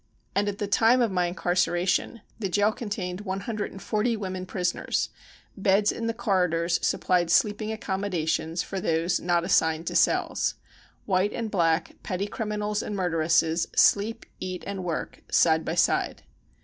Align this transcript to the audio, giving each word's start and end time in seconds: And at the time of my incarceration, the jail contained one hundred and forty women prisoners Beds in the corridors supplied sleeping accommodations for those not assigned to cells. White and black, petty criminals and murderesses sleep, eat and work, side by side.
And 0.33 0.49
at 0.49 0.57
the 0.57 0.65
time 0.65 0.99
of 0.99 1.11
my 1.11 1.27
incarceration, 1.27 2.21
the 2.39 2.49
jail 2.49 2.71
contained 2.71 3.21
one 3.21 3.41
hundred 3.41 3.69
and 3.71 3.79
forty 3.79 4.17
women 4.17 4.47
prisoners 4.47 5.09
Beds 5.55 5.91
in 5.91 6.07
the 6.07 6.13
corridors 6.15 6.79
supplied 6.83 7.29
sleeping 7.29 7.71
accommodations 7.71 8.63
for 8.63 8.79
those 8.79 9.19
not 9.19 9.43
assigned 9.43 9.85
to 9.85 9.95
cells. 9.95 10.55
White 11.05 11.33
and 11.33 11.51
black, 11.51 11.97
petty 12.01 12.25
criminals 12.25 12.81
and 12.81 12.95
murderesses 12.95 13.67
sleep, 13.75 14.25
eat 14.39 14.63
and 14.65 14.83
work, 14.83 15.21
side 15.29 15.63
by 15.63 15.75
side. 15.75 16.23